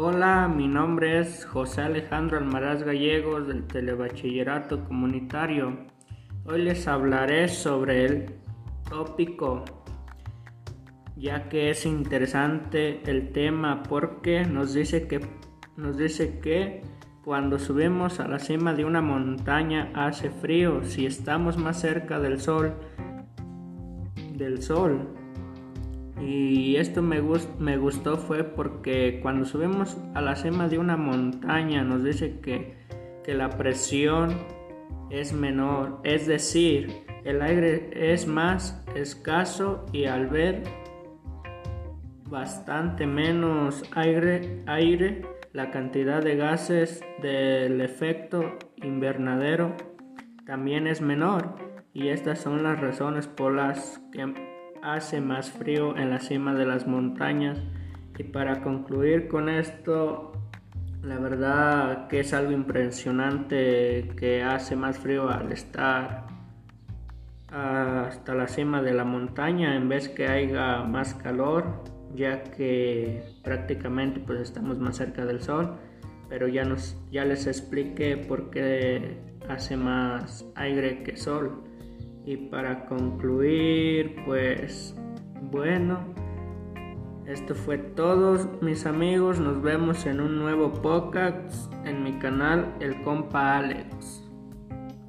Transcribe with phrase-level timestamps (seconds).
[0.00, 5.76] Hola, mi nombre es José Alejandro Almaraz Gallegos del Telebachillerato Comunitario.
[6.44, 8.34] Hoy les hablaré sobre el
[8.88, 9.64] tópico,
[11.16, 15.18] ya que es interesante el tema porque nos dice que
[15.76, 16.82] nos dice que
[17.24, 22.40] cuando subimos a la cima de una montaña hace frío si estamos más cerca del
[22.40, 22.72] sol
[24.36, 25.08] del sol
[26.20, 32.02] y esto me, gustó fue porque cuando subimos a la cima de una montaña nos
[32.02, 32.76] dice que,
[33.24, 34.36] que la presión
[35.10, 40.62] es menor, es decir, el aire es más escaso y al ver
[42.26, 45.22] bastante menos aire, aire
[45.52, 49.74] la cantidad de gases del efecto invernadero
[50.46, 51.56] también es menor.
[51.92, 54.32] Y estas son las razones por las que
[54.82, 57.58] hace más frío en la cima de las montañas.
[58.18, 60.32] Y para concluir con esto,
[61.02, 66.26] la verdad que es algo impresionante que hace más frío al estar
[67.50, 71.82] hasta la cima de la montaña en vez que haya más calor,
[72.14, 75.76] ya que prácticamente pues estamos más cerca del sol,
[76.28, 81.64] pero ya nos ya les expliqué por qué hace más aire que sol.
[82.26, 83.87] Y para concluir,
[84.24, 84.94] pues
[85.50, 85.98] bueno,
[87.26, 93.02] esto fue todo mis amigos, nos vemos en un nuevo podcast en mi canal El
[93.02, 94.24] Compa Alex.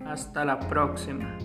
[0.06, 1.38] Hasta la próxima.